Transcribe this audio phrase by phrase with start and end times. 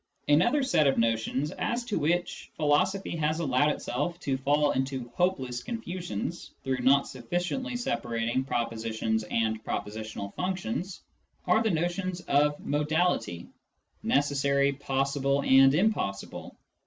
[0.27, 5.61] Another set of notions as to which philosophy has allowed itself to fall into hopeless
[5.61, 11.03] confusions through not sufficiently separating propositions and propositional functions
[11.45, 13.47] are the notions of" modality":
[14.01, 16.57] necessary, possible, and impossible.